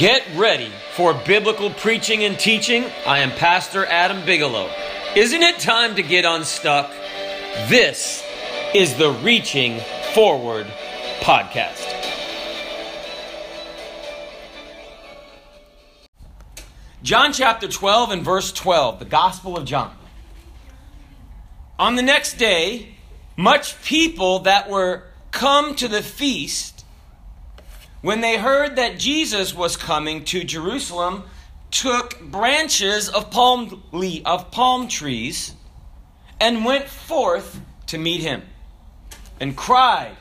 [0.00, 2.86] Get ready for biblical preaching and teaching.
[3.06, 4.70] I am Pastor Adam Bigelow.
[5.14, 6.90] Isn't it time to get unstuck?
[7.68, 8.24] This
[8.74, 9.78] is the Reaching
[10.14, 10.66] Forward
[11.20, 11.86] podcast.
[17.02, 19.94] John chapter 12 and verse 12, the Gospel of John.
[21.78, 22.94] On the next day,
[23.36, 26.79] much people that were come to the feast,
[28.02, 31.24] when they heard that Jesus was coming to Jerusalem,
[31.70, 33.82] took branches of palm
[34.24, 35.54] of palm trees
[36.40, 38.42] and went forth to meet him
[39.38, 40.16] and cried,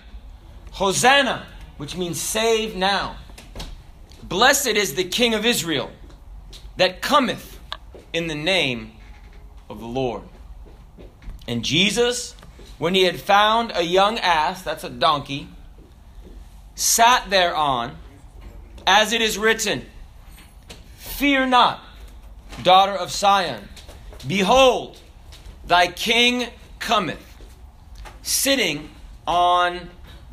[0.72, 1.46] Hosanna,
[1.78, 3.16] which means save now.
[4.22, 5.90] Blessed is the King of Israel
[6.78, 7.60] that cometh
[8.14, 8.92] in the name
[9.70, 10.24] of the Lord.
[11.48, 12.36] And Jesus,
[12.78, 15.48] when he had found a young ass, that's a donkey,
[16.80, 17.92] sat thereon,
[18.88, 19.86] as it is written,
[20.98, 21.82] Fear not,
[22.64, 23.68] daughter of Sion.
[24.26, 24.98] Behold,
[25.68, 26.48] thy king
[26.80, 27.38] cometh,
[28.22, 28.90] sitting
[29.28, 29.90] on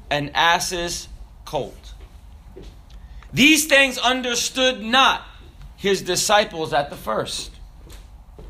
[0.08, 1.08] an ass's
[1.44, 1.94] colt.
[3.32, 5.22] These things understood not
[5.76, 7.50] his disciples at the first.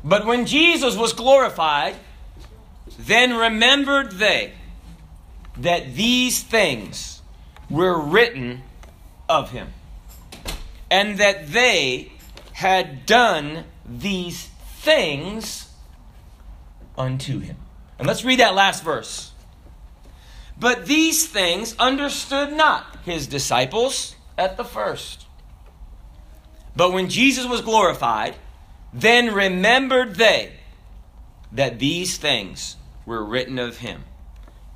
[0.03, 1.95] But when Jesus was glorified,
[2.99, 4.53] then remembered they
[5.57, 7.16] that these things
[7.69, 8.63] were written
[9.27, 9.73] of him,
[10.89, 12.11] and that they
[12.53, 14.47] had done these
[14.79, 15.69] things
[16.97, 17.57] unto him.
[17.99, 19.31] And let's read that last verse.
[20.59, 25.25] But these things understood not his disciples at the first.
[26.75, 28.35] But when Jesus was glorified,
[28.93, 30.53] then remembered they
[31.51, 34.03] that these things were written of him,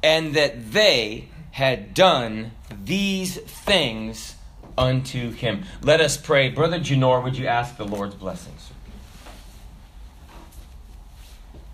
[0.03, 4.35] and that they had done these things
[4.77, 5.63] unto him.
[5.81, 6.49] Let us pray.
[6.49, 8.71] Brother Janor, would you ask the Lord's blessings?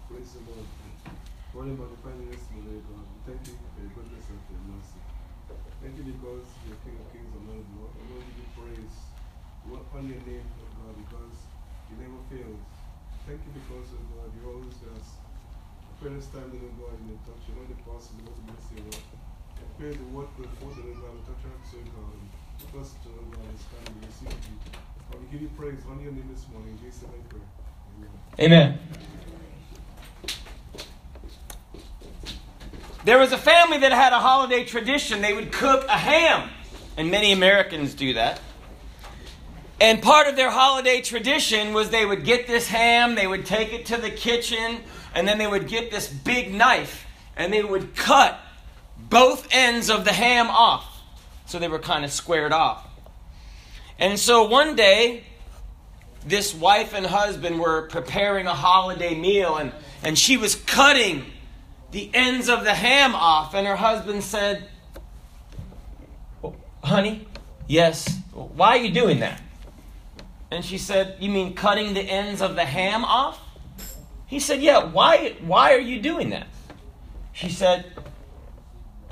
[0.10, 0.16] The
[1.64, 1.98] the the
[3.26, 3.54] thank you.
[5.98, 7.98] Because you're King of Kings and Lord of Lords.
[8.12, 8.98] Lord, give praise.
[9.98, 11.38] Honor your name, oh God, because
[11.90, 12.22] you never.
[13.28, 14.78] Thank you because, you always.
[16.00, 19.27] I this time that, oh God, you may touch your only possible to bless
[19.80, 20.28] The word
[24.02, 25.20] receive you.
[25.20, 25.78] We give you praise.
[25.90, 26.80] Honor your name this morning.
[26.84, 26.90] I
[27.30, 28.46] pray.
[28.46, 28.80] Amen.
[33.06, 35.22] There was a family that had a holiday tradition.
[35.22, 36.50] They would cook a ham,
[36.98, 38.42] and many Americans do that.
[39.80, 43.74] And part of their holiday tradition was they would get this ham, they would take
[43.74, 44.80] it to the kitchen,
[45.14, 47.06] and then they would get this big knife
[47.38, 48.40] and they would cut
[49.10, 51.02] both ends of the ham off.
[51.46, 52.86] So they were kind of squared off.
[54.00, 55.24] And so one day,
[56.26, 59.72] this wife and husband were preparing a holiday meal, and,
[60.04, 61.26] and she was cutting
[61.92, 64.68] the ends of the ham off, and her husband said,
[66.44, 67.28] "Oh, Honey,
[67.66, 69.42] yes, why are you doing that?
[70.52, 73.40] And she said, You mean cutting the ends of the ham off?
[74.28, 76.48] He said, Yeah, why, why are you doing that?
[77.34, 77.86] She said,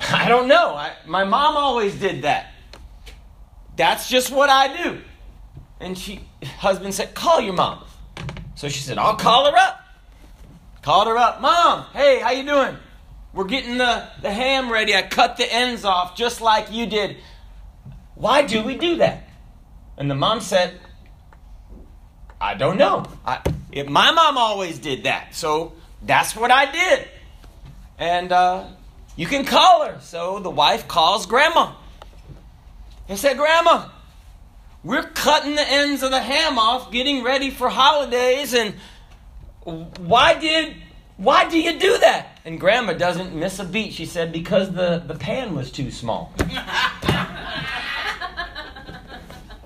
[0.00, 0.74] I don't know.
[0.74, 2.52] I, my mom always did that.
[3.76, 5.00] That's just what I do.
[5.80, 6.20] And she
[6.58, 7.84] husband said, Call your mom.
[8.54, 9.80] So she said, I'll call her up.
[10.82, 11.40] Called her up.
[11.40, 12.76] Mom, hey, how you doing?
[13.34, 14.94] We're getting the, the ham ready.
[14.94, 17.18] I cut the ends off just like you did.
[18.14, 19.28] Why do we do that?
[19.98, 20.80] And the mom said,
[22.40, 23.04] I don't know.
[23.26, 23.40] I,
[23.72, 25.34] it, my mom always did that.
[25.34, 27.08] So that's what I did.
[27.98, 28.68] And uh,
[29.16, 29.98] you can call her.
[30.00, 31.72] So the wife calls grandma.
[33.08, 33.88] And said, Grandma,
[34.82, 38.74] we're cutting the ends of the ham off, getting ready for holidays, and
[39.64, 40.76] why did
[41.16, 42.38] why do you do that?
[42.44, 43.94] And grandma doesn't miss a beat.
[43.94, 46.34] She said, because the, the pan was too small.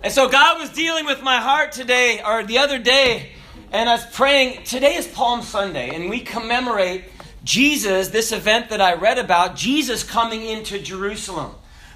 [0.05, 3.33] and so God was dealing with my heart today, or the other day,
[3.73, 4.63] and I was praying.
[4.63, 7.10] Today is Palm Sunday, and we commemorate
[7.43, 11.55] Jesus, this event that I read about, Jesus coming into Jerusalem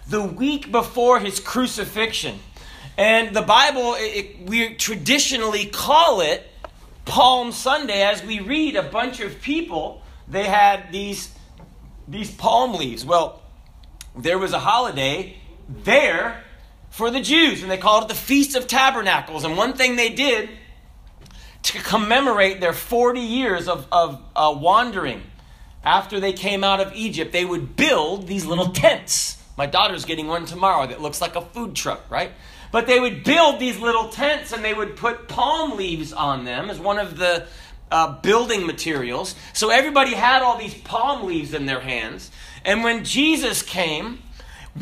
[0.09, 2.39] the week before his crucifixion.
[2.97, 6.47] And the Bible, it, we traditionally call it
[7.05, 11.35] Palm Sunday as we read a bunch of people, they had these,
[12.09, 13.05] these palm leaves.
[13.05, 13.43] Well,
[14.17, 15.37] there was a holiday
[15.69, 16.45] there
[16.91, 19.45] for the Jews, and they called it the Feast of Tabernacles.
[19.45, 20.49] And one thing they did
[21.65, 25.23] to commemorate their 40 years of, of uh, wandering
[25.85, 29.43] after they came out of Egypt, they would build these little tents.
[29.57, 32.33] My daughter's getting one tomorrow that looks like a food truck, right?
[32.73, 36.71] But they would build these little tents and they would put palm leaves on them
[36.71, 37.47] as one of the
[37.91, 39.37] uh, building materials.
[39.53, 42.33] So everybody had all these palm leaves in their hands.
[42.65, 44.23] And when Jesus came,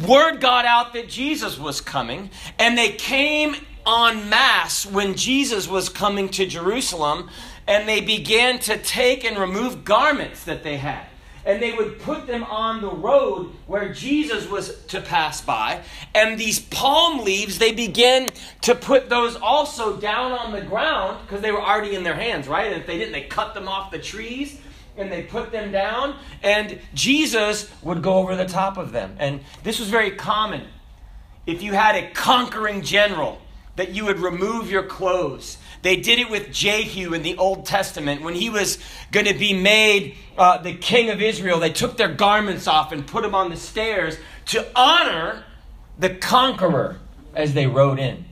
[0.06, 3.56] word got out that Jesus was coming, and they came
[3.86, 7.28] en masse when Jesus was coming to Jerusalem,
[7.66, 11.06] and they began to take and remove garments that they had
[11.44, 15.80] and they would put them on the road where Jesus was to pass by.
[16.14, 18.28] And these palm leaves, they began
[18.62, 22.46] to put those also down on the ground because they were already in their hands,
[22.46, 22.72] right?
[22.72, 24.60] And if they didn't, they cut them off the trees
[24.96, 29.16] and they put them down, and Jesus would go over the top of them.
[29.18, 30.66] And this was very common.
[31.46, 33.40] If you had a conquering general,
[33.76, 38.22] that you would remove your clothes they did it with Jehu in the Old Testament
[38.22, 38.78] when he was
[39.10, 41.58] going to be made uh, the king of Israel.
[41.58, 45.44] They took their garments off and put them on the stairs to honor
[45.98, 47.00] the conqueror
[47.34, 48.24] as they rode in.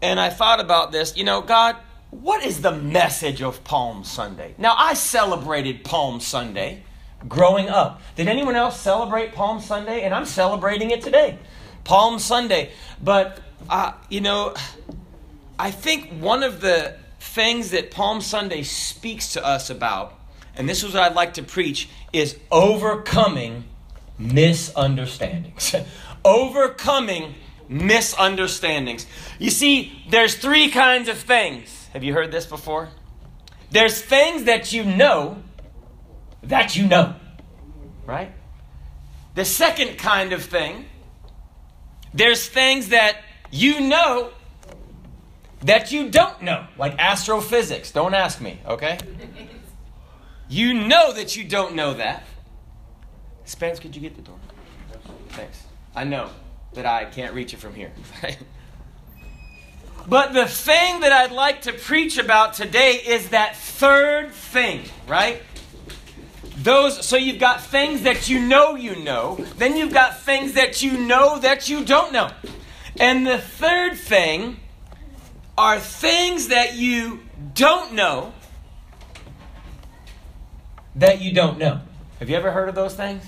[0.00, 1.16] And I thought about this.
[1.16, 1.76] You know, God,
[2.10, 4.54] what is the message of Palm Sunday?
[4.56, 6.82] Now, I celebrated Palm Sunday
[7.28, 8.00] growing up.
[8.16, 10.02] Did anyone else celebrate Palm Sunday?
[10.02, 11.38] And I'm celebrating it today.
[11.84, 12.70] Palm Sunday.
[13.02, 14.54] But uh, you know,
[15.64, 20.12] I think one of the things that Palm Sunday speaks to us about,
[20.56, 23.64] and this is what I'd like to preach, is overcoming
[24.18, 25.74] misunderstandings.
[26.24, 29.06] overcoming misunderstandings.
[29.38, 31.88] You see, there's three kinds of things.
[31.94, 32.90] Have you heard this before?
[33.70, 35.42] There's things that you know
[36.42, 37.14] that you know,
[38.04, 38.32] right?
[39.34, 40.84] The second kind of thing,
[42.12, 44.30] there's things that you know
[45.64, 47.90] that you don't know, like astrophysics.
[47.90, 48.98] Don't ask me, okay?
[50.48, 52.24] You know that you don't know that.
[53.44, 54.36] Spence, could you get the door?
[55.30, 55.64] Thanks.
[55.94, 56.30] I know
[56.74, 57.92] that I can't reach it from here.
[60.06, 65.42] but the thing that I'd like to preach about today is that third thing, right?
[66.58, 70.82] Those so you've got things that you know you know, then you've got things that
[70.82, 72.30] you know that you don't know.
[72.98, 74.58] And the third thing
[75.56, 77.20] are things that you
[77.54, 78.32] don't know
[80.96, 81.80] that you don't know.
[82.18, 83.24] Have you ever heard of those things?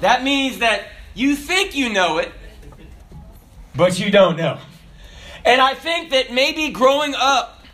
[0.00, 2.32] That means that you think you know it,
[3.74, 4.58] but you don't know.
[5.44, 7.64] And I think that maybe growing up,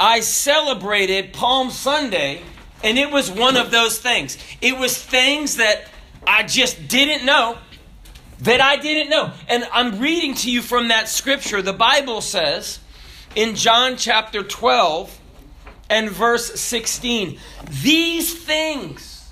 [0.00, 2.42] I celebrated Palm Sunday,
[2.82, 4.36] and it was one of those things.
[4.60, 5.88] It was things that
[6.26, 7.58] I just didn't know
[8.42, 9.32] that I didn't know.
[9.48, 11.62] And I'm reading to you from that scripture.
[11.62, 12.80] The Bible says
[13.34, 15.18] in John chapter 12
[15.88, 17.38] and verse 16,
[17.82, 19.30] these things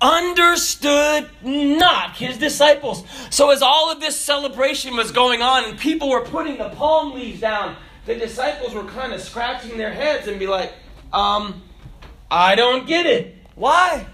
[0.00, 3.04] understood not his disciples.
[3.30, 7.14] So, as all of this celebration was going on and people were putting the palm
[7.14, 7.76] leaves down,
[8.06, 10.72] the disciples were kind of scratching their heads and be like,
[11.12, 11.62] um,
[12.30, 13.36] I don't get it.
[13.54, 14.06] Why?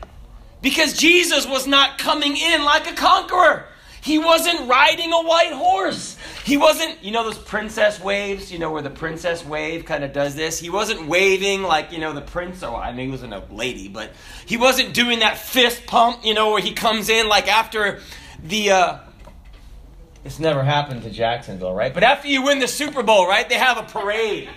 [0.61, 3.67] Because Jesus was not coming in like a conqueror.
[4.03, 6.17] He wasn't riding a white horse.
[6.45, 10.13] He wasn't, you know, those princess waves, you know, where the princess wave kind of
[10.13, 10.59] does this.
[10.59, 13.87] He wasn't waving like, you know, the prince, or I mean, he wasn't a lady,
[13.87, 14.11] but
[14.45, 18.01] he wasn't doing that fist pump, you know, where he comes in like after
[18.43, 18.99] the, uh,
[20.25, 21.95] it's never happened to Jacksonville, right?
[21.95, 24.49] But after you win the Super Bowl, right, they have a parade.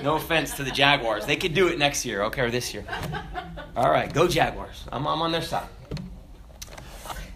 [0.00, 1.26] No offense to the Jaguars.
[1.26, 2.84] They could do it next year, okay, or this year.
[3.76, 4.84] All right, go Jaguars.
[4.92, 5.66] I'm, I'm on their side.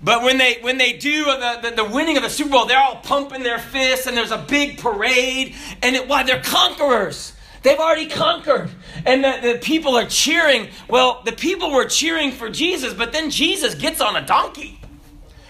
[0.03, 2.79] But when they when they do the, the, the, winning of the Super Bowl, they're
[2.79, 5.55] all pumping their fists and there's a big parade.
[5.83, 6.23] And it, why?
[6.23, 7.33] They're conquerors.
[7.63, 8.71] They've already conquered.
[9.05, 10.69] And the, the people are cheering.
[10.89, 14.79] Well, the people were cheering for Jesus, but then Jesus gets on a donkey.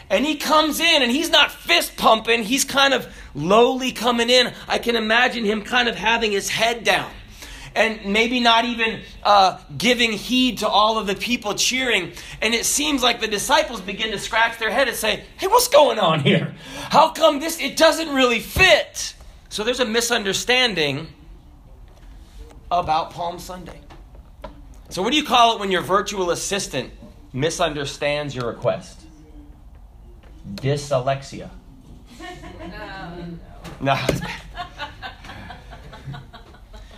[0.09, 4.53] And he comes in and he's not fist pumping, he's kind of lowly coming in.
[4.69, 7.11] I can imagine him kind of having his head down
[7.77, 12.13] and maybe not even uh, giving heed to all of the people cheering.
[12.41, 15.69] And it seems like the disciples begin to scratch their head and say, Hey, what's
[15.69, 16.55] going on here?
[16.89, 17.61] How come this?
[17.61, 19.15] It doesn't really fit.
[19.51, 21.09] So there's a misunderstanding
[22.71, 23.81] about Palm Sunday.
[24.89, 26.93] So, what do you call it when your virtual assistant
[27.33, 29.03] misunderstands your request?
[30.55, 31.51] Dyslexia.
[33.81, 33.95] No.
[33.95, 34.07] no.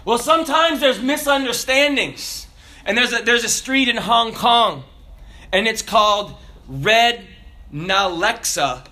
[0.08, 2.46] Well, sometimes there's misunderstandings.
[2.86, 4.84] And there's a, there's a street in Hong Kong,
[5.52, 6.34] and it's called
[6.66, 7.26] Red
[7.70, 8.86] Nalexa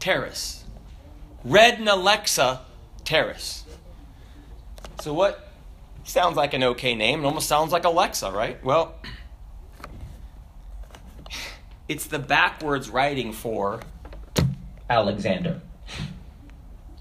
[0.00, 0.64] Terrace.
[1.44, 2.62] Red Nalexa
[3.04, 3.62] Terrace.
[5.00, 5.48] So, what
[6.02, 7.22] sounds like an okay name?
[7.22, 8.60] It almost sounds like Alexa, right?
[8.64, 8.96] Well,
[11.88, 13.82] it's the backwards writing for
[14.90, 15.60] Alexander.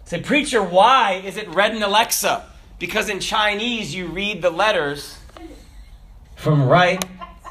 [0.04, 2.46] Say, preacher, why is it Red in Alexa?
[2.80, 5.18] Because in Chinese you read the letters
[6.36, 7.04] from right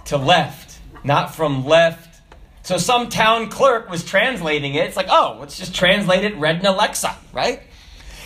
[0.06, 2.20] to left, not from left.
[2.62, 4.86] So some town clerk was translating it.
[4.86, 7.62] It's like, oh, let's just translate it read in Alexa, right?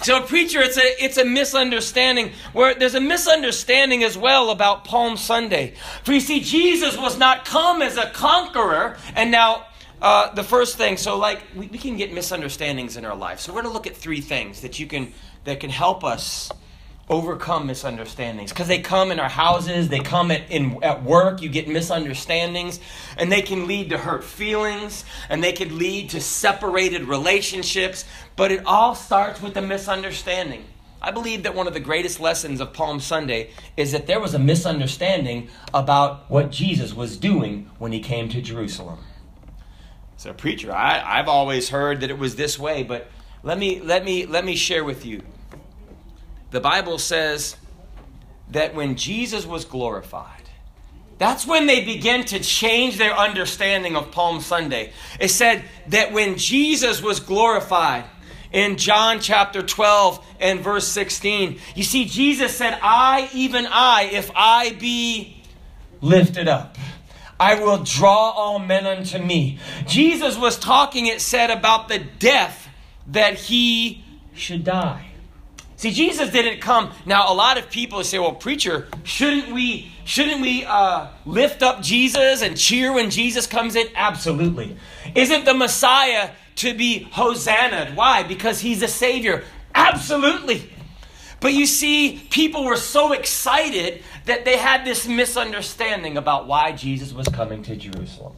[0.03, 5.17] So, preacher, it's a, it's a misunderstanding where there's a misunderstanding as well about Palm
[5.17, 5.75] Sunday.
[6.05, 8.97] For you see, Jesus was not come as a conqueror.
[9.17, 9.67] And now,
[10.01, 13.41] uh, the first thing, so like we, we can get misunderstandings in our life.
[13.41, 15.13] So we're going to look at three things that you can
[15.45, 16.51] that can help us
[17.11, 18.53] overcome misunderstandings.
[18.53, 22.81] Because they come in our houses they come at, in, at work you get misunderstandings
[23.17, 28.05] and they can lead to hurt feelings and they can lead to separated relationships
[28.37, 30.65] but it all starts with a misunderstanding.
[31.01, 34.35] I believe that one of the greatest lessons of palm sunday is that there was
[34.35, 38.99] a misunderstanding about what jesus was doing when he came to jerusalem.
[40.17, 43.09] So preacher I, i've always heard that it was this way but
[43.43, 45.23] let me let me let me share with you
[46.51, 47.57] the Bible says
[48.51, 50.35] that when Jesus was glorified,
[51.19, 54.93] that's when they began to change their understanding of Palm Sunday.
[55.19, 58.05] It said that when Jesus was glorified,
[58.53, 64.31] in John chapter 12 and verse 16, you see, Jesus said, I, even I, if
[64.35, 65.43] I be
[66.01, 66.79] lifted up,
[67.39, 69.59] I will draw all men unto me.
[69.87, 72.69] Jesus was talking, it said, about the death
[73.09, 75.08] that he should die.
[75.79, 76.91] See, Jesus didn't come.
[77.07, 81.83] Now, a lot of people say, "Well, preacher, shouldn't we shouldn't we uh, lift up
[81.83, 84.77] Jesus and cheer when Jesus comes in?" Absolutely.
[85.15, 87.95] Isn't the Messiah to be hosannaed?
[87.95, 88.25] Why?
[88.25, 89.45] Because he's a savior.
[89.73, 90.69] Absolutely.
[91.39, 97.13] But you see, people were so excited that they had this misunderstanding about why Jesus
[97.13, 98.33] was coming to Jerusalem.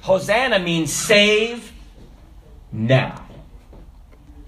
[0.00, 1.72] Hosanna means save
[2.72, 3.24] now.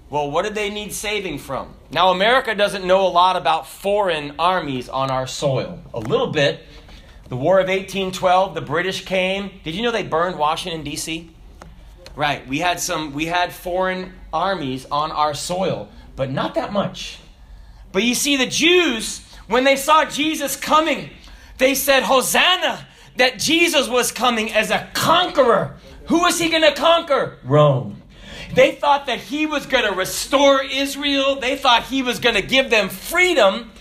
[0.09, 1.73] Well, what did they need saving from?
[1.91, 5.79] Now, America doesn't know a lot about foreign armies on our soil.
[5.93, 6.63] A little bit.
[7.29, 9.51] The War of 1812, the British came.
[9.63, 11.31] Did you know they burned Washington, D.C.?
[12.15, 12.47] Right.
[12.47, 17.19] We had some we had foreign armies on our soil, but not that much.
[17.91, 21.09] But you see the Jews when they saw Jesus coming,
[21.57, 22.87] they said hosanna
[23.17, 25.77] that Jesus was coming as a conqueror.
[26.07, 27.37] Who was he going to conquer?
[27.43, 28.01] Rome.
[28.53, 31.39] They thought that he was going to restore Israel.
[31.39, 33.71] They thought he was going to give them freedom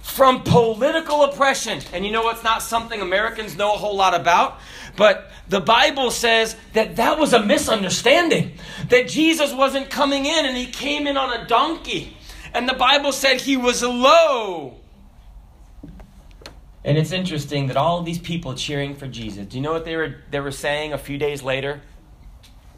[0.00, 1.80] from political oppression.
[1.92, 4.58] And you know what's not something Americans know a whole lot about?
[4.96, 8.52] But the Bible says that that was a misunderstanding.
[8.88, 12.16] That Jesus wasn't coming in and he came in on a donkey.
[12.52, 14.76] And the Bible said he was low.
[16.84, 19.96] And it's interesting that all these people cheering for Jesus, do you know what they
[19.96, 21.80] were, they were saying a few days later?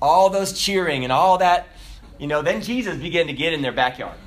[0.05, 1.67] All those cheering and all that,
[2.19, 4.19] you know, then Jesus began to get in their backyard.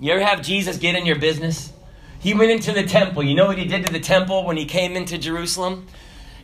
[0.00, 1.72] You ever have Jesus get in your business?
[2.20, 3.22] He went into the temple.
[3.22, 5.86] You know what he did to the temple when he came into Jerusalem?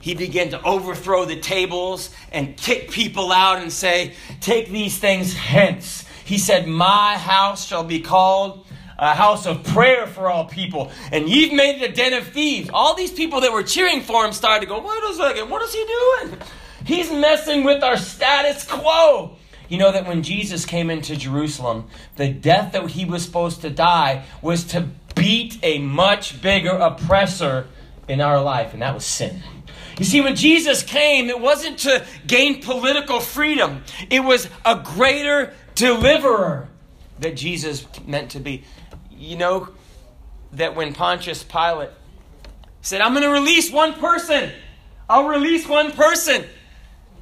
[0.01, 5.33] He began to overthrow the tables and kick people out and say, Take these things
[5.33, 6.05] hence.
[6.25, 8.67] He said, My house shall be called
[8.99, 10.93] a house of prayer for all people.
[11.11, 12.69] And you've made it a den of thieves.
[12.73, 15.63] All these people that were cheering for him started to go, Wait a second, what
[15.63, 16.39] is he doing?
[16.85, 19.37] He's messing with our status quo.
[19.69, 23.71] You know that when Jesus came into Jerusalem, the death that he was supposed to
[23.71, 27.67] die was to beat a much bigger oppressor
[28.09, 29.43] in our life, and that was sin.
[29.99, 35.55] You see, when Jesus came, it wasn't to gain political freedom, it was a greater
[35.75, 36.69] deliverer
[37.21, 38.65] that Jesus meant to be.
[39.11, 39.69] You know
[40.53, 41.91] that when Pontius Pilate
[42.83, 44.51] said, I'm going to release one person,
[45.09, 46.45] I'll release one person.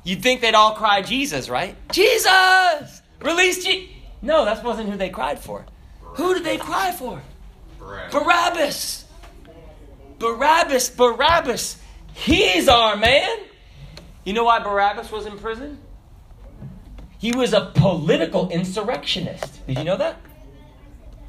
[0.05, 1.77] You'd think they'd all cry Jesus, right?
[1.93, 3.03] Jesus!
[3.21, 3.91] Release Jesus!
[4.21, 5.65] No, that wasn't who they cried for.
[6.01, 7.23] Who did they cry for?
[7.79, 8.13] Barabbas.
[8.13, 9.05] Barabbas.
[10.19, 11.77] Barabbas, Barabbas.
[12.15, 13.39] He's our man.
[14.25, 15.79] You know why Barabbas was in prison?
[17.19, 19.67] He was a political insurrectionist.
[19.67, 20.17] Did you know that?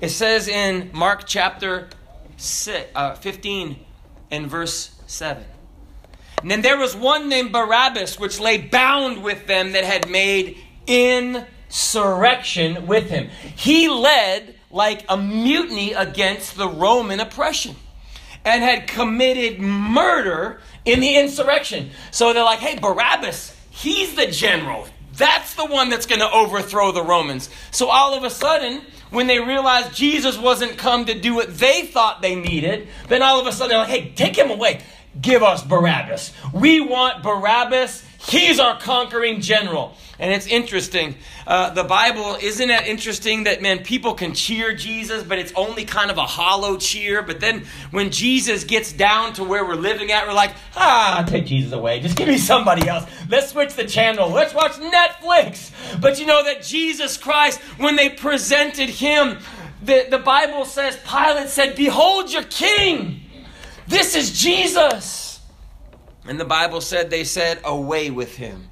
[0.01, 1.89] It says in Mark chapter
[2.95, 3.79] uh, 15
[4.31, 5.43] and verse 7.
[6.43, 10.57] And then there was one named Barabbas, which lay bound with them that had made
[10.85, 13.29] insurrection with him.
[13.55, 17.77] He led like a mutiny against the Roman oppression
[18.43, 21.91] and had committed murder in the insurrection.
[22.11, 24.85] So they're like, hey, Barabbas, he's the general.
[25.15, 27.49] That's the one that's going to overthrow the Romans.
[27.71, 28.81] So all of a sudden,
[29.11, 33.39] when they realized Jesus wasn't come to do what they thought they needed, then all
[33.39, 34.81] of a sudden they're like, hey, take him away
[35.21, 36.33] give us Barabbas.
[36.53, 38.05] We want Barabbas.
[38.27, 39.95] He's our conquering general.
[40.19, 41.15] And it's interesting.
[41.45, 45.83] Uh, the Bible, isn't it interesting that, man, people can cheer Jesus, but it's only
[45.83, 47.21] kind of a hollow cheer.
[47.21, 51.47] But then when Jesus gets down to where we're living at, we're like, ah, take
[51.47, 51.99] Jesus away.
[51.99, 53.09] Just give me somebody else.
[53.27, 54.29] Let's switch the channel.
[54.29, 55.71] Let's watch Netflix.
[55.99, 59.39] But you know that Jesus Christ, when they presented him,
[59.81, 63.22] the, the Bible says, Pilate said, Behold your king.
[63.93, 65.39] This is Jesus.
[66.25, 68.69] And the Bible said, they said, Away with him,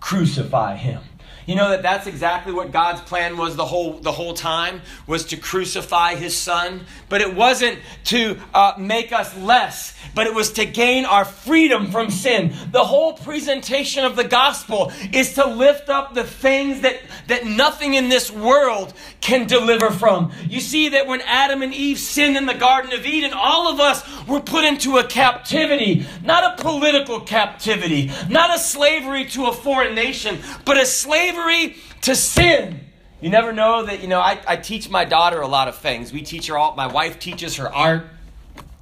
[0.00, 1.00] crucify him.
[1.48, 5.24] You know that that's exactly what God's plan was the whole the whole time was
[5.28, 10.52] to crucify His Son, but it wasn't to uh, make us less, but it was
[10.52, 12.52] to gain our freedom from sin.
[12.70, 17.94] The whole presentation of the gospel is to lift up the things that that nothing
[17.94, 20.32] in this world can deliver from.
[20.50, 23.80] You see that when Adam and Eve sinned in the Garden of Eden, all of
[23.80, 29.52] us were put into a captivity, not a political captivity, not a slavery to a
[29.54, 32.80] foreign nation, but a slavery slavery to sin.
[33.20, 36.12] You never know that, you know, I, I teach my daughter a lot of things.
[36.12, 38.06] We teach her all, my wife teaches her art.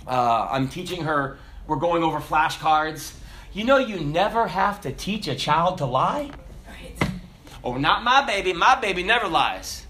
[0.07, 3.15] Uh, I'm teaching her, we're going over flashcards.
[3.53, 6.31] You know, you never have to teach a child to lie.
[6.69, 7.11] Right.
[7.65, 8.53] Oh, not my baby.
[8.53, 9.87] My baby never lies.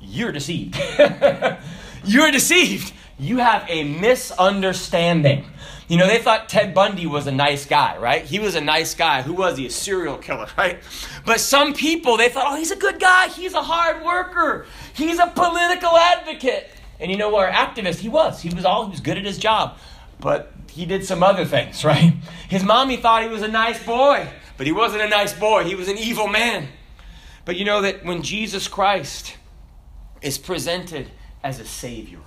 [0.00, 0.80] You're deceived.
[2.04, 2.92] You're deceived.
[3.18, 5.44] You have a misunderstanding.
[5.88, 8.22] You know, they thought Ted Bundy was a nice guy, right?
[8.22, 9.22] He was a nice guy.
[9.22, 9.66] Who was he?
[9.66, 10.80] A serial killer, right?
[11.24, 13.28] But some people, they thought, oh, he's a good guy.
[13.28, 14.66] He's a hard worker.
[14.92, 16.70] He's a political advocate.
[17.00, 17.50] And you know what?
[17.52, 18.42] Activist, he was.
[18.42, 19.78] He was all, he was good at his job.
[20.20, 22.12] But he did some other things, right?
[22.48, 24.28] His mommy thought he was a nice boy,
[24.58, 25.64] but he wasn't a nice boy.
[25.64, 26.68] He was an evil man.
[27.46, 29.38] But you know that when Jesus Christ
[30.20, 31.10] is presented
[31.42, 32.18] as a Savior,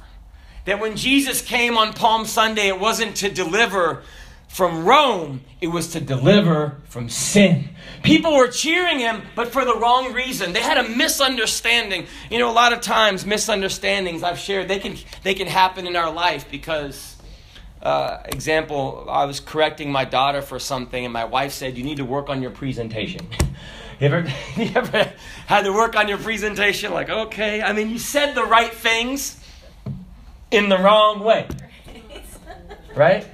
[0.65, 4.03] that when Jesus came on Palm Sunday, it wasn't to deliver
[4.48, 7.70] from Rome, it was to deliver from sin.
[8.03, 10.51] People were cheering him, but for the wrong reason.
[10.51, 12.06] They had a misunderstanding.
[12.30, 15.95] You know, a lot of times misunderstandings I've shared, they can they can happen in
[15.95, 17.15] our life because
[17.82, 21.97] uh, example, I was correcting my daughter for something, and my wife said, You need
[21.97, 23.28] to work on your presentation.
[24.00, 25.12] you, ever, you ever
[25.47, 26.93] had to work on your presentation?
[26.93, 29.40] Like, okay, I mean, you said the right things,
[30.51, 31.47] in the wrong way.
[32.93, 33.25] Right?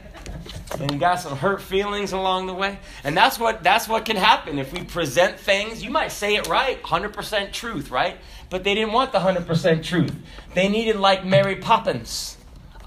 [0.80, 2.78] And you got some hurt feelings along the way.
[3.04, 5.84] And that's what that's what can happen if we present things.
[5.84, 8.18] You might say it right, 100% truth, right?
[8.52, 10.14] But they didn't want the 100% truth.
[10.54, 12.38] They needed like Mary Poppins,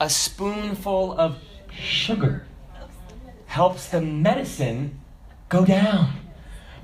[0.01, 1.39] a spoonful of
[1.73, 2.45] sugar
[3.51, 5.01] helps the medicine
[5.49, 6.20] go down.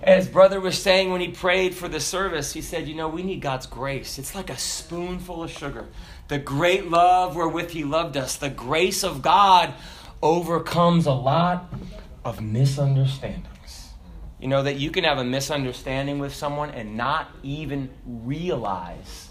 [0.07, 3.23] As brother was saying when he prayed for the service, he said, "You know, we
[3.23, 4.19] need God's grace.
[4.19, 5.89] It's like a spoonful of sugar."
[6.29, 9.75] the great love wherewith he loved us, the grace of God
[10.23, 11.73] overcomes a lot
[12.25, 13.91] of misunderstandings.
[14.41, 19.31] You know, that you can have a misunderstanding with someone and not even realize.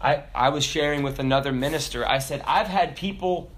[0.00, 2.06] I, I was sharing with another minister.
[2.06, 3.50] I said, I've had people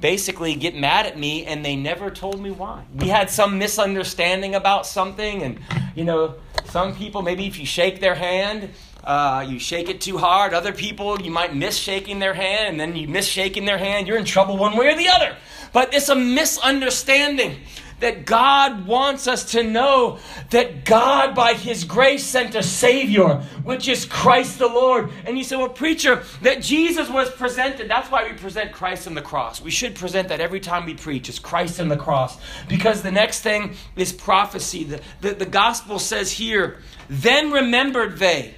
[0.00, 2.84] basically get mad at me and they never told me why.
[2.94, 5.60] We had some misunderstanding about something, and,
[5.94, 6.34] you know,
[6.66, 8.70] some people, maybe if you shake their hand,
[9.04, 10.52] uh, you shake it too hard.
[10.52, 14.08] Other people, you might miss shaking their hand, and then you miss shaking their hand.
[14.08, 15.36] You're in trouble one way or the other.
[15.72, 17.60] But it's a misunderstanding
[18.00, 20.18] that God wants us to know
[20.50, 25.10] that God, by His grace, sent a Savior, which is Christ the Lord.
[25.24, 27.88] And you say, well, preacher, that Jesus was presented.
[27.88, 29.60] That's why we present Christ and the cross.
[29.60, 32.38] We should present that every time we preach, is Christ and the cross.
[32.68, 34.84] Because the next thing is prophecy.
[34.84, 38.54] The, the, the gospel says here, then remembered they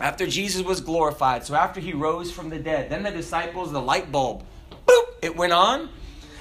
[0.00, 3.80] after Jesus was glorified, so after he rose from the dead, then the disciples, the
[3.80, 4.42] light bulb,
[4.86, 5.90] boop, it went on.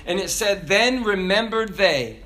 [0.06, 2.20] And it said, Then remembered they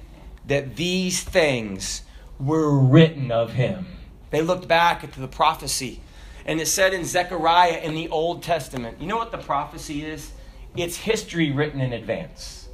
[0.47, 2.01] that these things
[2.39, 3.87] were written of him.
[4.31, 6.01] They looked back at the prophecy.
[6.45, 10.31] And it said in Zechariah in the Old Testament, you know what the prophecy is?
[10.75, 12.67] It's history written in advance.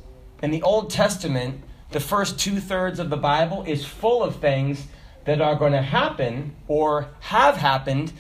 [0.43, 1.61] In the Old Testament,
[1.91, 4.87] the first two thirds of the Bible is full of things
[5.25, 8.11] that are going to happen or have happened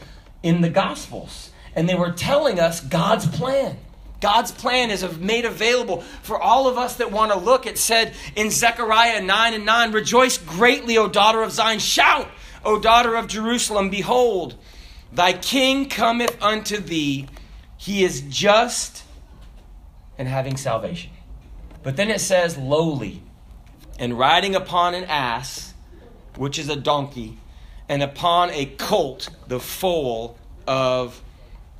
[0.43, 1.49] in the Gospels.
[1.75, 3.77] And they were telling us God's plan.
[4.21, 7.65] God's plan is made available for all of us that want to look.
[7.65, 11.79] It said in Zechariah 9 and 9 Rejoice greatly, O daughter of Zion.
[11.79, 12.29] Shout,
[12.63, 13.89] O daughter of Jerusalem.
[13.89, 14.55] Behold,
[15.11, 17.27] thy king cometh unto thee.
[17.77, 19.03] He is just
[20.19, 21.09] and having salvation.
[21.81, 23.23] But then it says, lowly,
[23.97, 25.73] and riding upon an ass,
[26.37, 27.39] which is a donkey,
[27.89, 31.23] and upon a colt the foal of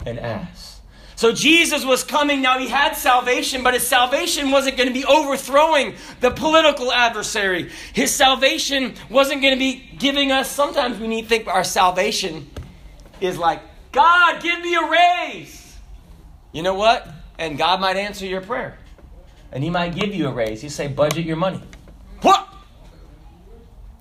[0.08, 0.81] an ass.
[1.22, 2.42] So Jesus was coming.
[2.42, 7.70] Now he had salvation, but his salvation wasn't going to be overthrowing the political adversary.
[7.94, 10.50] His salvation wasn't going to be giving us.
[10.50, 12.50] Sometimes we need to think our salvation
[13.20, 15.78] is like, God, give me a raise.
[16.54, 17.08] You know what?
[17.38, 18.80] And God might answer your prayer.
[19.52, 20.60] And he might give you a raise.
[20.60, 21.62] He say, budget your money.
[22.24, 22.52] What?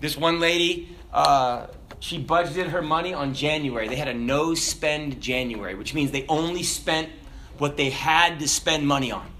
[0.00, 1.66] This one lady, uh,
[2.01, 3.87] she budgeted her money on January.
[3.87, 7.11] They had a no spend January, which means they only spent
[7.59, 9.31] what they had to spend money on.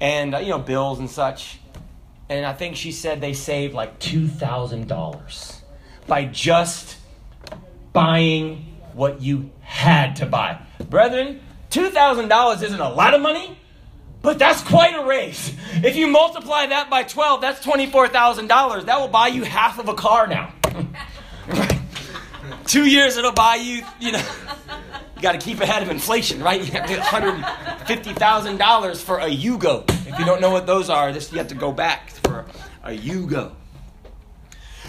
[0.00, 1.58] And, uh, you know, bills and such.
[2.28, 5.60] And I think she said they saved like $2,000
[6.06, 6.98] by just
[7.94, 10.60] buying what you had to buy.
[10.90, 13.58] Brethren, $2,000 isn't a lot of money,
[14.20, 15.54] but that's quite a raise.
[15.82, 18.84] If you multiply that by 12, that's $24,000.
[18.84, 20.52] That will buy you half of a car now.
[22.66, 24.22] Two years, it'll buy you, you know,
[25.16, 26.60] you got to keep ahead of inflation, right?
[26.60, 29.88] You have to get $150,000 for a Yugo.
[30.06, 32.44] If you don't know what those are, this, you have to go back for
[32.84, 33.52] a Yugo.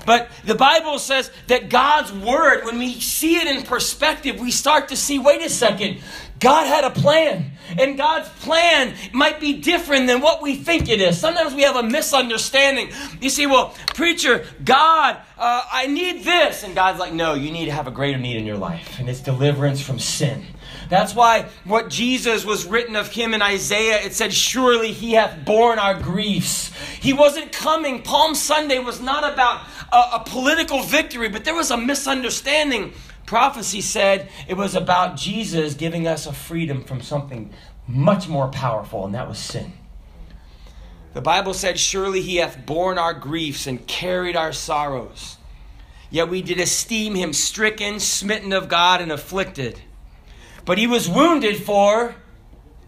[0.05, 4.89] But the Bible says that God's word, when we see it in perspective, we start
[4.89, 6.01] to see wait a second,
[6.39, 7.51] God had a plan.
[7.77, 11.19] And God's plan might be different than what we think it is.
[11.19, 12.89] Sometimes we have a misunderstanding.
[13.21, 16.63] You see, well, preacher, God, uh, I need this.
[16.63, 19.07] And God's like, no, you need to have a greater need in your life, and
[19.07, 20.45] it's deliverance from sin.
[20.89, 25.45] That's why what Jesus was written of him in Isaiah, it said, Surely he hath
[25.45, 26.71] borne our griefs.
[26.99, 28.01] He wasn't coming.
[28.01, 32.93] Palm Sunday was not about a, a political victory, but there was a misunderstanding
[33.29, 37.53] prophecy said it was about Jesus giving us a freedom from something
[37.85, 39.71] much more powerful, and that was sin.
[41.13, 45.37] The Bible said, Surely he hath borne our griefs and carried our sorrows.
[46.09, 49.79] Yet we did esteem him stricken, smitten of God, and afflicted.
[50.65, 52.15] But he was wounded for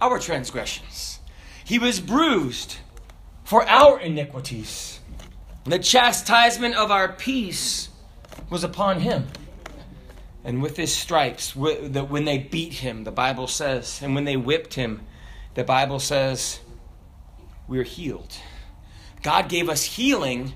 [0.02, 1.20] our transgressions,
[1.64, 2.78] he was bruised
[3.44, 5.02] for our iniquities.
[5.66, 7.90] The chastisement of our peace
[8.50, 9.28] was upon him
[10.44, 14.38] and with his stripes, that when they beat him, the Bible says, and when they
[14.38, 15.02] whipped him,
[15.54, 16.60] the Bible says,
[17.68, 18.36] we're healed.
[19.22, 20.54] God gave us healing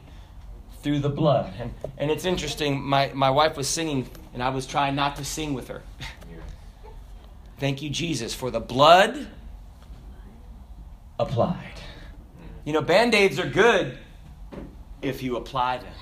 [0.81, 1.53] through the blood.
[1.59, 5.25] And, and it's interesting, my, my wife was singing, and I was trying not to
[5.25, 5.83] sing with her.
[7.59, 9.27] Thank you, Jesus, for the blood
[11.19, 11.79] applied.
[12.65, 13.97] You know, band aids are good
[15.01, 15.93] if you apply them.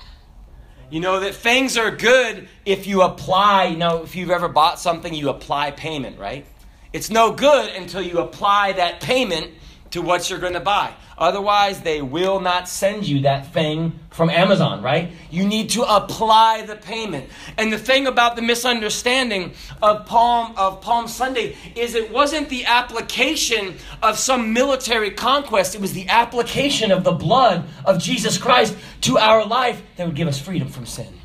[0.90, 4.78] You know that things are good if you apply, you know, if you've ever bought
[4.78, 6.46] something, you apply payment, right?
[6.92, 9.50] It's no good until you apply that payment
[9.94, 10.92] to what you're going to buy.
[11.16, 15.12] Otherwise, they will not send you that thing from Amazon, right?
[15.30, 17.30] You need to apply the payment.
[17.56, 22.64] And the thing about the misunderstanding of Palm of Palm Sunday is it wasn't the
[22.64, 28.76] application of some military conquest, it was the application of the blood of Jesus Christ
[29.02, 31.20] to our life that would give us freedom from sin.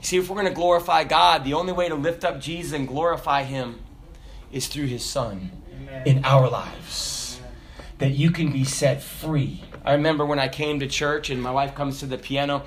[0.00, 2.88] See, if we're going to glorify God, the only way to lift up Jesus and
[2.88, 3.80] glorify him
[4.50, 6.06] is through his son Amen.
[6.06, 7.11] in our lives
[8.02, 9.62] that you can be set free.
[9.84, 12.64] I remember when I came to church and my wife comes to the piano.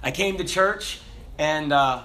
[0.00, 1.00] I came to church
[1.40, 2.04] and uh,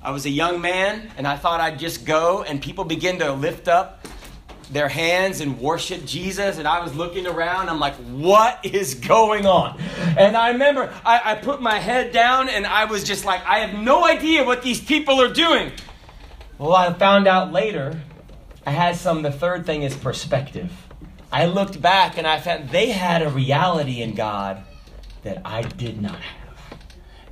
[0.00, 3.32] I was a young man and I thought I'd just go and people begin to
[3.32, 4.06] lift up
[4.70, 6.58] their hands and worship Jesus.
[6.58, 9.76] And I was looking around, I'm like, what is going on?
[10.16, 13.66] And I remember I, I put my head down and I was just like, I
[13.66, 15.72] have no idea what these people are doing.
[16.56, 18.00] Well, I found out later,
[18.64, 20.70] I had some, the third thing is perspective.
[21.34, 24.62] I looked back and I found they had a reality in God
[25.24, 26.78] that I did not have.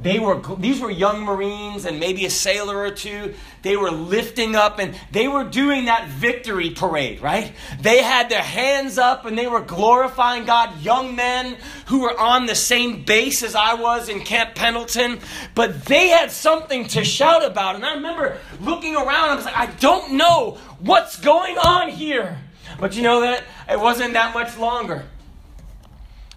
[0.01, 3.35] They were these were young Marines and maybe a sailor or two.
[3.63, 7.53] They were lifting up and they were doing that victory parade, right?
[7.81, 10.83] They had their hands up and they were glorifying God.
[10.83, 15.21] Young men who were on the same base as I was in Camp Pendleton,
[15.55, 17.77] but they had something to shout about.
[17.77, 22.41] And I remember looking around, I was like, I don't know what's going on here.
[22.83, 25.05] But you know that it wasn't that much longer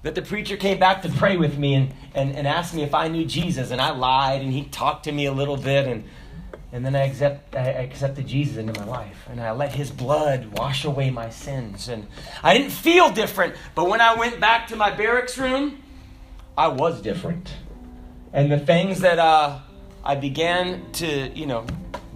[0.04, 2.94] that the preacher came back to pray with me and, and, and asked me if
[2.94, 3.72] I knew Jesus.
[3.72, 5.88] And I lied and he talked to me a little bit.
[5.88, 6.04] And,
[6.72, 9.26] and then I, accept, I accepted Jesus into my life.
[9.28, 11.88] And I let his blood wash away my sins.
[11.88, 12.06] And
[12.44, 13.56] I didn't feel different.
[13.74, 15.82] But when I went back to my barracks room,
[16.56, 17.52] I was different.
[18.34, 19.62] And the things that uh,
[20.04, 21.66] I began to, you know,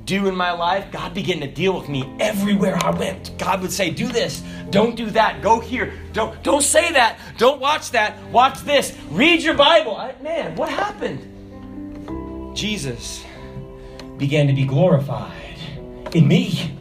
[0.09, 3.37] do in my life, God began to deal with me everywhere I went.
[3.37, 4.41] God would say, "Do this,
[4.71, 9.43] don't do that, go here, don't don't say that, don't watch that, watch this, read
[9.43, 11.21] your Bible." I, man, what happened?
[12.57, 13.23] Jesus
[14.17, 15.59] began to be glorified
[16.13, 16.75] in me.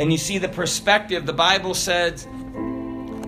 [0.00, 2.26] and you see the perspective, the Bible says,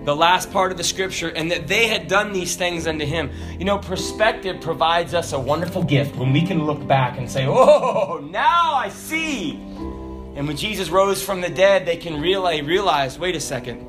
[0.07, 3.29] the last part of the scripture, and that they had done these things unto him.
[3.59, 7.45] You know, perspective provides us a wonderful gift when we can look back and say,
[7.45, 9.55] Oh, now I see.
[9.55, 13.85] And when Jesus rose from the dead, they can realize, realize wait a second,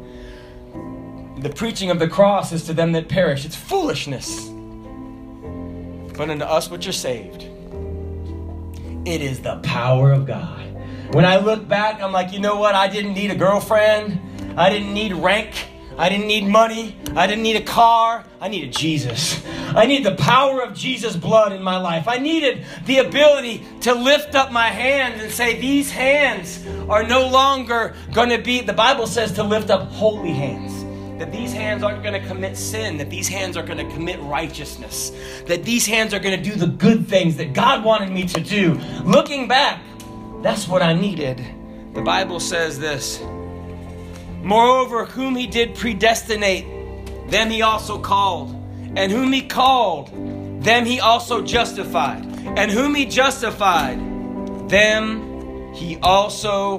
[1.40, 3.44] the preaching of the cross is to them that perish.
[3.44, 4.48] It's foolishness.
[6.16, 7.44] But unto us which are saved,
[9.06, 10.66] it is the power of God.
[11.14, 12.74] When I look back, I'm like, you know what?
[12.74, 14.58] I didn't need a girlfriend.
[14.58, 15.54] I didn't need rank.
[15.98, 16.96] I didn't need money.
[17.16, 18.24] I didn't need a car.
[18.40, 19.44] I needed Jesus.
[19.74, 22.06] I needed the power of Jesus' blood in my life.
[22.06, 27.26] I needed the ability to lift up my hands and say, These hands are no
[27.26, 30.84] longer going to be, the Bible says to lift up holy hands.
[31.18, 34.20] That these hands aren't going to commit sin, that these hands are going to commit
[34.20, 35.10] righteousness,
[35.46, 38.40] that these hands are going to do the good things that God wanted me to
[38.40, 38.74] do.
[39.02, 39.82] Looking back,
[40.42, 41.44] that's what I needed.
[41.94, 43.20] The Bible says this
[44.48, 46.64] Moreover, whom he did predestinate,
[47.30, 48.48] them he also called.
[48.96, 50.08] And whom he called,
[50.64, 52.24] them he also justified.
[52.56, 53.98] And whom he justified,
[54.70, 56.78] them he also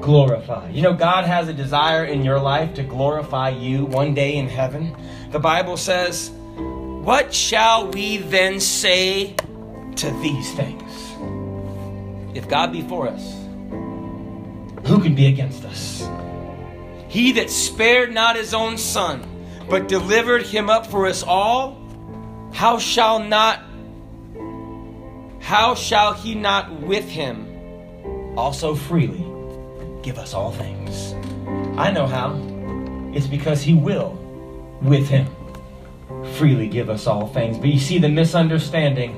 [0.00, 0.74] glorified.
[0.74, 4.48] You know, God has a desire in your life to glorify you one day in
[4.48, 4.96] heaven.
[5.30, 9.36] The Bible says, What shall we then say
[9.94, 10.82] to these things?
[12.36, 13.34] If God be for us,
[14.88, 16.02] who can be against us?
[17.14, 19.22] He that spared not his own son,
[19.70, 21.80] but delivered him up for us all,
[22.52, 23.60] how shall not
[25.38, 27.46] how shall he not with him
[28.36, 29.24] also freely
[30.02, 31.14] give us all things?
[31.78, 32.34] I know how.
[33.14, 34.18] It's because he will
[34.82, 35.28] with him
[36.34, 37.58] freely give us all things.
[37.58, 39.12] But you see the misunderstanding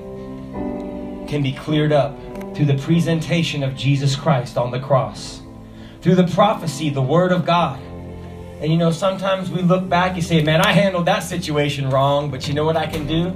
[1.27, 2.15] can be cleared up
[2.55, 5.41] through the presentation of Jesus Christ on the cross.
[6.07, 7.81] Through the prophecy, the word of God
[8.61, 12.31] and you know, sometimes we look back, and say, man, I handled that situation wrong,
[12.31, 13.29] but you know what I can do?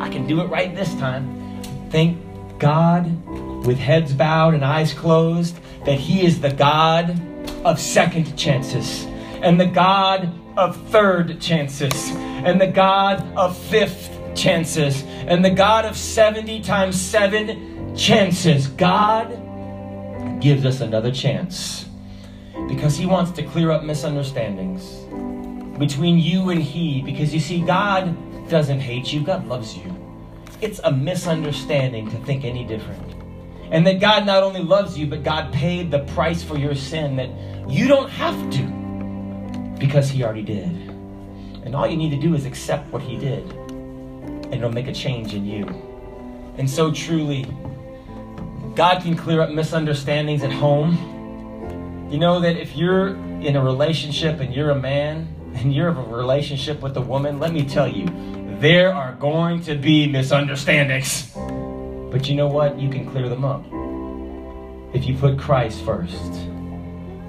[0.00, 1.62] I can do it right this time.
[1.90, 2.20] Thank
[2.60, 3.26] God,
[3.66, 7.20] with heads bowed and eyes closed, that He is the God
[7.64, 9.04] of second chances,
[9.42, 15.86] and the God of third chances, and the God of fifth chances, and the God
[15.86, 18.68] of 70 times 7 chances.
[18.68, 19.30] God
[20.40, 21.87] gives us another chance
[22.68, 25.04] because He wants to clear up misunderstandings
[25.78, 27.02] between you and He.
[27.02, 28.16] Because you see, God
[28.48, 29.94] doesn't hate you, God loves you.
[30.60, 33.14] It's a misunderstanding to think any different.
[33.70, 37.16] And that God not only loves you, but God paid the price for your sin
[37.16, 37.30] that
[37.70, 40.68] you don't have to because He already did.
[41.64, 44.92] And all you need to do is accept what He did, and it'll make a
[44.92, 45.66] change in you.
[46.56, 47.44] And so truly,
[48.74, 51.17] God can clear up misunderstandings at home
[52.10, 55.96] you know that if you're in a relationship and you're a man and you're in
[55.96, 58.06] a relationship with a woman, let me tell you,
[58.60, 61.30] there are going to be misunderstandings.
[62.10, 62.78] But you know what?
[62.78, 63.64] You can clear them up.
[64.94, 66.22] If you put Christ first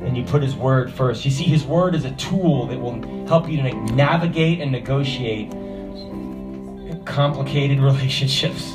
[0.01, 1.25] and you put His Word first.
[1.25, 5.51] You see, His Word is a tool that will help you to navigate and negotiate
[7.05, 8.71] complicated relationships.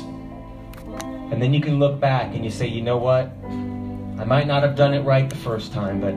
[1.31, 3.31] And then you can look back and you say, you know what?
[4.17, 6.15] I might not have done it right the first time, but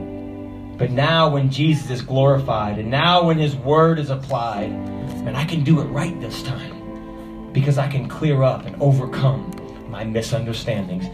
[0.79, 5.43] but now when Jesus is glorified and now when his word is applied, and I
[5.43, 9.53] can do it right this time because I can clear up and overcome
[9.89, 11.05] my misunderstandings.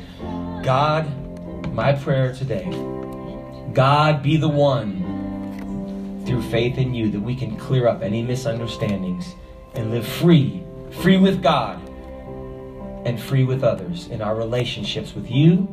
[0.64, 1.10] God,
[1.74, 2.70] my prayer today,
[3.74, 9.34] God be the one through faith in you that we can clear up any misunderstandings
[9.74, 10.64] and live free,
[11.02, 11.82] free with God
[13.06, 15.68] and free with others in our relationships with you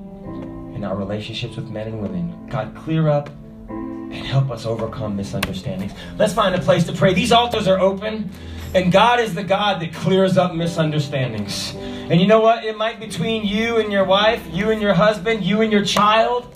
[0.83, 2.49] in our relationships with men and women.
[2.49, 3.31] God, clear up
[3.68, 5.92] and help us overcome misunderstandings.
[6.18, 7.14] Let's find a place to pray.
[7.14, 8.29] These altars are open,
[8.75, 11.73] and God is the God that clears up misunderstandings.
[11.77, 12.64] And you know what?
[12.64, 15.85] It might be between you and your wife, you and your husband, you and your
[15.85, 16.53] child,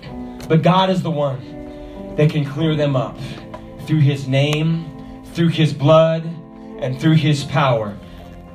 [0.49, 3.17] but God is the one that can clear them up
[3.87, 6.25] through His name, through His blood,
[6.81, 7.97] and through His power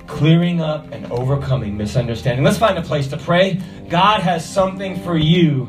[0.08, 2.44] clearing up and overcoming misunderstanding.
[2.44, 3.62] Let's find a place to pray.
[3.90, 5.66] God has something for you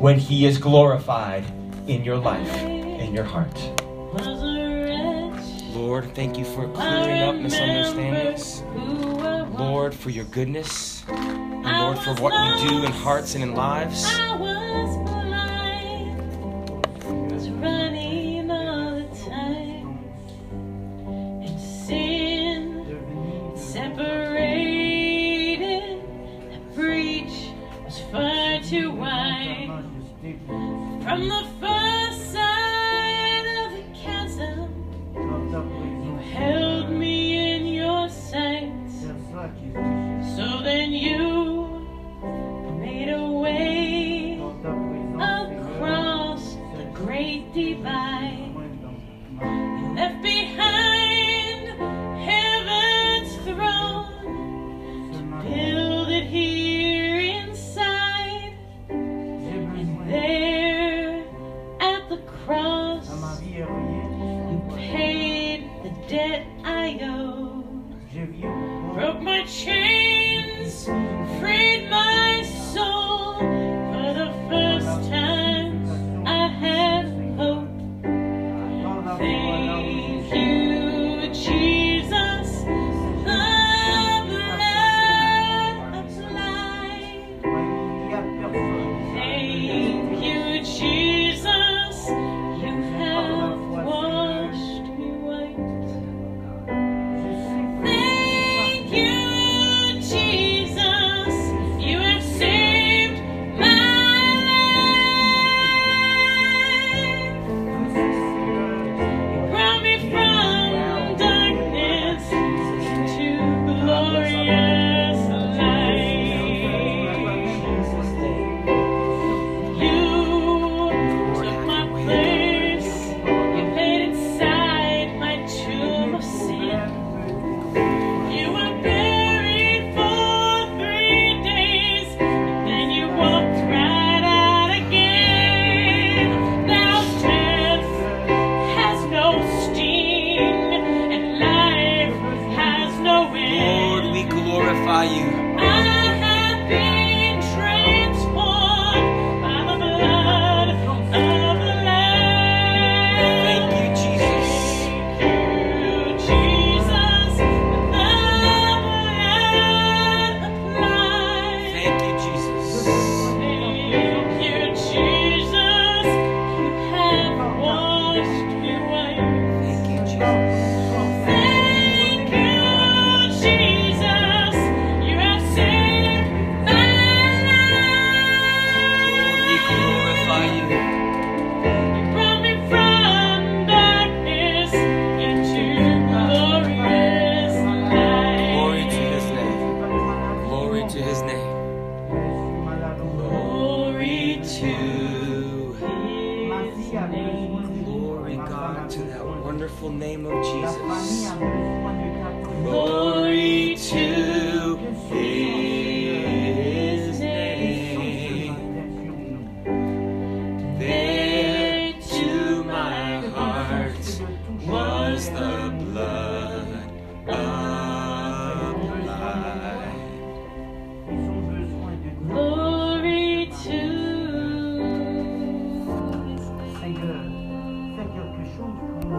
[0.00, 1.44] when He is glorified
[1.86, 3.54] in your life, in your heart.
[5.74, 8.62] Lord, thank you for clearing up misunderstandings.
[9.58, 11.04] Lord, for your goodness.
[11.08, 14.06] And Lord, for what you do in hearts and in lives.